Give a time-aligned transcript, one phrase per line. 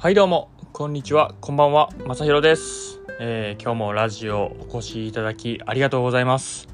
[0.00, 0.48] はいどうも。
[0.72, 1.34] こんにちは。
[1.42, 1.90] こんばんは。
[2.06, 6.68] まさひろです、えー今日もラジオお越しいただきありがとうございます。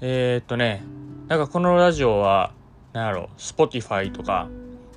[0.00, 0.84] えー、っとね
[1.26, 2.52] なんかこのラジオは
[2.92, 4.48] なんやろ Spotify とか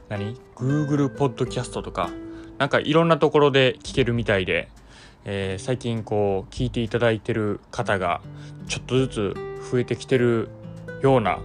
[0.08, 2.12] 何？Google ポッドキャストとか
[2.60, 4.70] なんかいろんなところで聞けるみたいで、
[5.26, 8.22] えー最近こう聞いていただいてる方が
[8.68, 9.34] ちょっとずつ
[9.72, 10.50] 増えてきてる
[11.02, 11.40] ような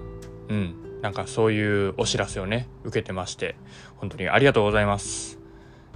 [0.51, 3.57] うんなんかそういうお知らせをね受けてまして
[3.97, 5.42] 本当にありがとうございます。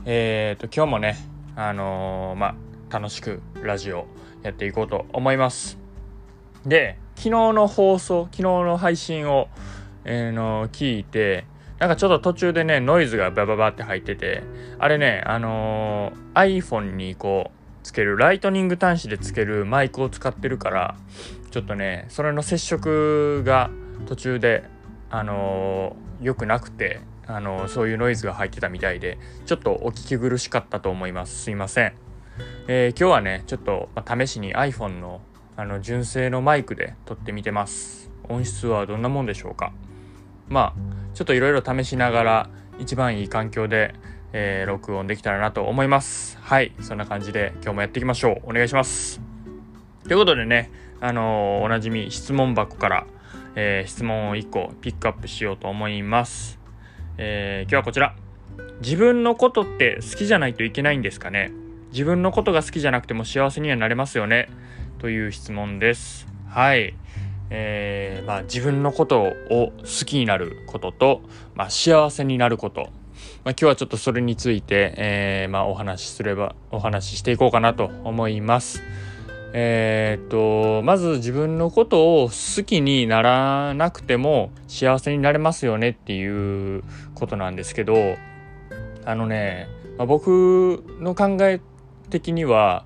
[0.08, 1.16] えー、と今日もね
[1.56, 2.54] あのーまあ
[2.88, 4.06] 楽しくラジオ
[4.44, 5.78] やっていこうと思います。
[6.64, 9.48] で昨日の放送昨日の配信を、
[10.04, 11.44] えーの聞いて
[11.80, 14.44] なんかちょっと途中でねノイズがバババって入ってて
[14.78, 20.96] あれねあのー iPhone にこうつけるライトニング端子でつけるマイクを使ってるから
[21.50, 23.70] ちょっとねそれの接触が
[24.06, 24.62] 途中で
[25.10, 31.42] あのー良くなくてあのそういうノイズが入ってたみたいでちょっとお聞き苦しかったと思います。
[31.42, 31.92] すいません、
[32.68, 35.20] えー今日はねちょっと、ま試しに iPhone の
[35.56, 38.10] あの純正のマイクで撮ってみてます。
[38.28, 39.72] 音質はどんなもんでしょうか。
[40.48, 43.94] まあちょっといろいろ試しながら一番いい環境で、
[44.32, 46.38] えー録音できたらなと思います。
[46.42, 48.50] はいそんな感じで今日もやっていきましょう。
[48.50, 49.20] お願いします。
[50.04, 53.06] ということでねあのーおなじみ質問箱から、
[53.54, 56.58] えー質問を1個ピックアップしようと思います、
[57.18, 58.14] えー今日はこちら。
[58.80, 61.50] 自分のことって好きじゃないといけないんですかね？
[61.92, 64.48] 自分のことが好きじゃなくても幸せにはなれますよね？
[64.98, 66.26] という質問です。
[66.48, 66.94] はい。
[67.48, 71.22] えーまあ、自分のことを好きになることと、
[71.54, 72.90] まあ、幸せになること、まあ、
[73.50, 78.82] 今日はちょっとそれについて、えーまあ、お話しすればお話ししていこうかなと思います。
[79.52, 86.82] えーっとまず自分のことを好きにならなくても幸せになれますよねっていう
[87.16, 88.16] ことなんですけど
[89.04, 89.68] あのね、
[89.98, 91.60] まあ、僕の考え
[92.10, 92.84] 的には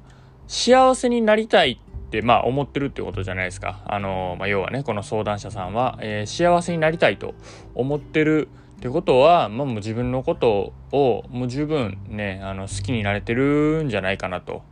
[0.48, 3.82] 幸せになりたいってまあ思ってるってことじゃないですか。
[3.86, 7.34] あのまあ、要はねこの相談者さんは、えー幸せになりたいと
[7.74, 8.48] 思ってる
[8.78, 14.62] ってことは、まあ、もう自分のことをもう十分ねあの好きになれてるんじゃないかなと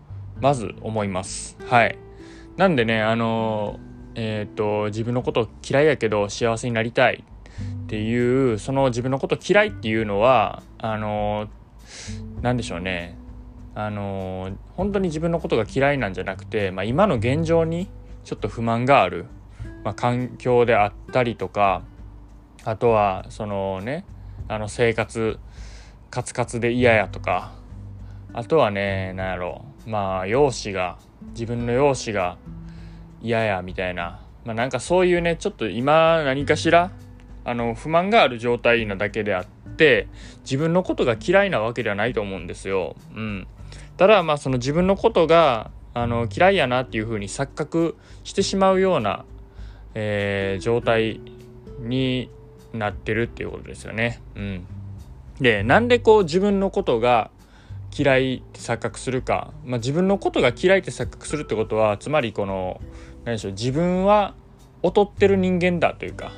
[0.40, 1.56] まず思います。
[1.66, 1.98] はい。
[2.56, 3.78] なんでね、あの
[4.14, 7.22] えっ、と、自分のこと嫌いやけど幸せになりたい
[7.88, 11.48] っていう、その自分のこと嫌いっていうのは、あの
[12.42, 13.16] なんでしょうね。
[13.74, 17.88] あの本当に自分のことが嫌いなんじゃなくて、まあ、今の現状に
[18.24, 19.26] ちょっと不満がある、
[19.84, 21.82] まあ、環境であったりとか
[22.64, 24.04] あとはそのね
[24.48, 25.38] あの生活
[26.10, 27.52] カツカツで嫌やとか
[28.32, 30.98] あとはねなんやろまあ容姿が
[31.30, 32.36] 自分の容姿が
[33.22, 36.90] 嫌やみたいな、まあ、なんかそういうねちょっと今何かしら
[37.48, 40.08] あの不満がある状態なだけであって
[40.42, 42.94] 自分のことが嫌いなわけではないと思うんですよ。
[43.14, 43.46] うん、
[43.96, 49.24] ただまあその自分のことがあの嫌いやなっていうふうに錯覚してしまうような、
[49.94, 51.20] えー状態
[51.80, 52.30] に
[52.72, 54.20] なってるっていうことですよね。
[54.36, 54.66] うん、
[55.40, 57.30] でなんでこう自分のことが
[57.96, 62.80] 嫌いって錯覚するか、まあ、自分のことが嫌いって錯覚するってことはつまりこの
[63.24, 64.34] 何でしょう自分は
[64.82, 66.32] 劣ってる人間だというか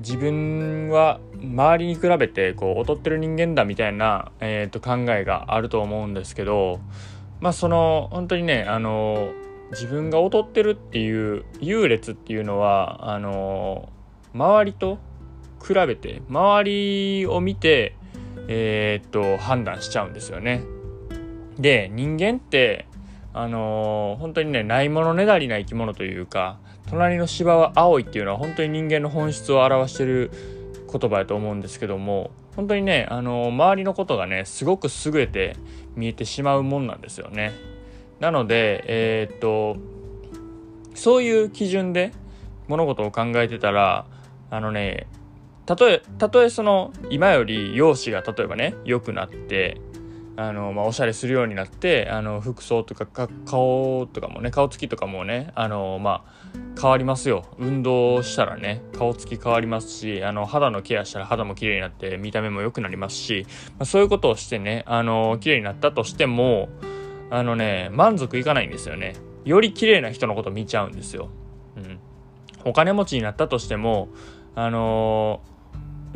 [0.00, 6.80] 自分は周りに比べてこう劣ってる人間だみたいな、えー、と考えがあると思うんですけど
[7.40, 9.30] まあその本当にねあの
[9.70, 13.88] 自分が劣ってるっていう優劣っていうのはあの
[14.34, 14.98] 周りと
[15.64, 17.96] 比べて周りを見て
[18.48, 20.62] えーっと判断しちゃうんですよね。
[21.58, 22.86] で人間って
[23.32, 26.58] あの本当にねないものねだりな生き物というか
[26.88, 30.30] 隣の芝は青いっていうのは本当に人間の本質を表してる
[30.90, 35.56] 言葉やと思うんですけども本当にね、あの周りのことがねすごく優れて
[35.96, 37.52] 見えてしまうもんなんですよね。
[38.20, 39.76] なのでえーっと
[40.94, 42.12] そういう基準で
[42.68, 44.06] 物事を考えてたら
[44.50, 45.08] あのね
[45.66, 49.80] たとえたとえその今より容姿が例えばね良くなって
[50.36, 53.06] あの、まあ、おしゃれするようになってあの服装とか
[53.46, 57.44] 顔とかもね顔つきとかもねあの、まあ、変わりますよ。
[57.58, 63.46] 運動したらね顔つき変わりますしあの肌のケアしたら肌も綺麗になって見た目も良くなりますし、
[63.78, 66.68] まあ、そういうことをしてねあの綺麗になったとしても
[67.30, 69.14] あのね満足いかないんですよね。
[69.44, 71.28] より綺麗な人のこと見ちゃうんですよ、
[71.76, 71.98] うん、
[72.64, 74.08] お金持ちになったとしても
[74.54, 75.42] あの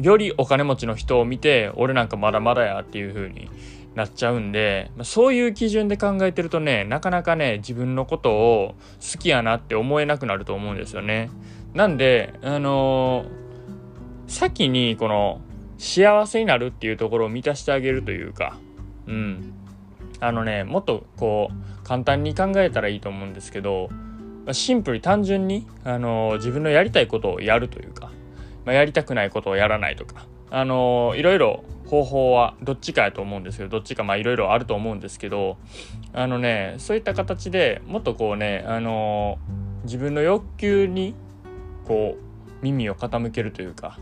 [0.00, 3.50] よりお金持ちの人を見て俺なんかまだまだやっていう風に
[3.94, 11.30] なっちゃうんでまあそういう基準で考えてるとねなかなかね自分のことを好きやなって思えなくなると思うんですよね。
[11.74, 13.24] なんであの
[14.26, 15.40] 先にこの
[15.78, 18.58] 幸せになるっていうところを満たしてあげるというか、
[19.06, 19.54] うん
[20.20, 23.88] あのねもっとこう簡単に考えたらいいと思うんですけど
[24.52, 28.10] シンプルに単純にあの自分のやりたいことをやるというか、
[28.64, 35.56] まあ、やりたくないことをやらないとかあのいろいろ方法はどっちかやと思うんですけどどっちかまあいろいろあると思うんですけど
[36.12, 39.38] あのねそういった形でもっとこうねあの
[39.84, 41.14] 自分の欲求に
[41.86, 42.28] こう
[42.62, 43.98] 耳を傾けるというか、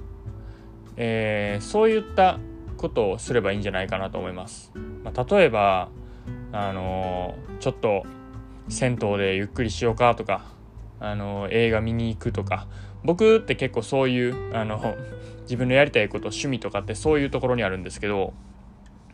[0.97, 2.39] えー、そういった
[2.77, 4.73] ことをすればいいんじゃないかなと思います。
[5.05, 5.89] まあ、例えば
[6.53, 8.05] あのちょっと
[8.69, 10.56] 銭湯でゆっくりしようかとか
[11.01, 12.67] あの映画見に行くとか
[13.05, 14.97] 僕って結構そういうあの
[15.43, 18.33] 自分のやりたいこと趣味とかってそういうところにあるんですけど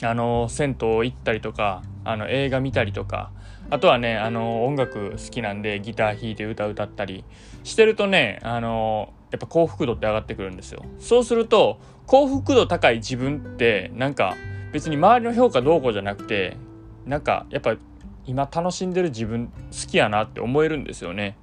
[0.03, 3.31] あの銭湯行ったりとかあの映画見たりとか
[3.71, 7.25] あとはねあの音楽好きなんでギター弾いて歌歌ったり
[7.65, 10.85] してるとねあのやっぱ幸福度って上がってくるんですよ。
[10.99, 14.37] そうすると幸福度高い自分ってなんか
[14.73, 16.57] 別に周りの評価どうこうじゃなくて
[17.07, 17.77] なんかやっぱ
[18.27, 19.53] 今楽しんでる自分好
[19.91, 21.37] きやなって思えるんですよね。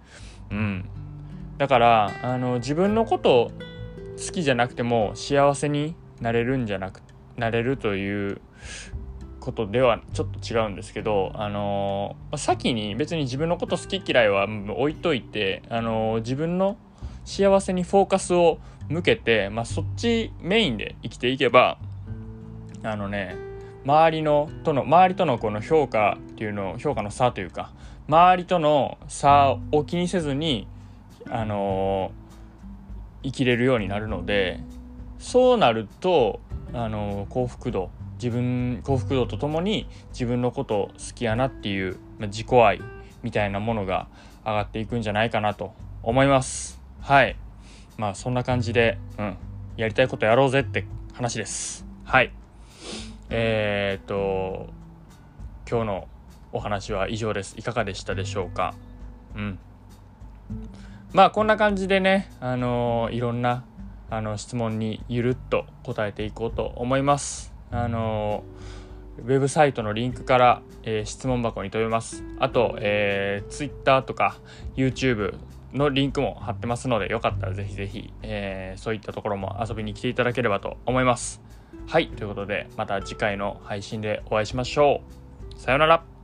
[0.52, 0.90] うん。
[1.58, 3.52] だからあの自分のこと
[4.18, 7.02] 好きじゃなくても幸せになれるんじゃなく
[7.38, 8.42] なれるという
[9.40, 16.78] ことではちょっと違うんですけど、あの先に別に自分のこと好き嫌いは置いといて、あの自分の
[17.26, 18.60] 幸せにフォーカスを
[18.90, 21.78] 向けて、まあ、そっちメインで生きていけば
[22.84, 23.36] あのね
[23.86, 27.72] 周りのとの周りとのこの評価っていうの評価の差というか
[28.10, 30.68] 周りとの差を気にせずに
[31.30, 32.12] あの
[33.22, 34.60] 生きれるようになるので
[35.20, 36.40] そうなると
[36.74, 42.82] あの幸福度自分幸福度とともに自分のこと好きやなっていう、まあ、自己愛
[43.22, 44.08] みたいなものが
[44.44, 46.82] 上がっていくんじゃないかなと思います。
[47.02, 47.36] はい。
[47.98, 49.38] まあそんな感じで、うん、
[49.78, 51.86] やりたいことやろうぜって話です。
[52.06, 52.32] はい。
[53.30, 54.70] えー、っと
[55.70, 56.08] 今日の
[56.52, 58.74] お話は以上ですいかがでしたでしょうか？
[59.36, 59.60] うん
[61.14, 63.64] まあこんな感じでねあのー、いろんな
[64.10, 72.24] あの質問にゆるっと答えていこうと思いますあのー、ウェブサイトのリンクから、えー、質問箱に飛べます。
[72.40, 74.38] あと、えー、Twitter とか
[74.76, 75.36] YouTube、
[75.74, 81.42] のリンクも貼ってますので、よかったらぜひぜひ、えー、そういったところも遊びに来ていただければと思います。
[81.88, 85.02] はい、ということで、また次回の配信でお会いしましょ
[85.56, 85.60] う。
[85.60, 86.19] さようなら。